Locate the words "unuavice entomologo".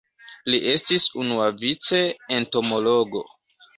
1.25-3.23